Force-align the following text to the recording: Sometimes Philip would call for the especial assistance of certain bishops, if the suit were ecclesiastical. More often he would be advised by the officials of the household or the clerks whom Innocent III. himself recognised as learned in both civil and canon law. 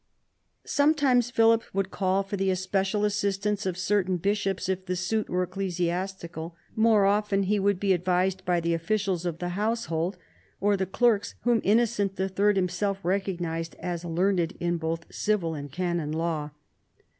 Sometimes 0.65 1.29
Philip 1.29 1.61
would 1.75 1.91
call 1.91 2.23
for 2.23 2.35
the 2.35 2.49
especial 2.49 3.05
assistance 3.05 3.67
of 3.67 3.77
certain 3.77 4.17
bishops, 4.17 4.67
if 4.67 4.87
the 4.87 4.95
suit 4.95 5.29
were 5.29 5.43
ecclesiastical. 5.43 6.55
More 6.75 7.05
often 7.05 7.43
he 7.43 7.59
would 7.59 7.79
be 7.79 7.93
advised 7.93 8.43
by 8.43 8.61
the 8.61 8.73
officials 8.73 9.27
of 9.27 9.37
the 9.37 9.49
household 9.49 10.17
or 10.59 10.75
the 10.75 10.87
clerks 10.87 11.35
whom 11.43 11.61
Innocent 11.63 12.19
III. 12.19 12.55
himself 12.55 12.97
recognised 13.03 13.75
as 13.75 14.03
learned 14.03 14.53
in 14.59 14.77
both 14.77 15.05
civil 15.13 15.53
and 15.53 15.71
canon 15.71 16.13
law. 16.13 16.49